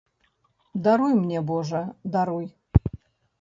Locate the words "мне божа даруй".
1.19-2.47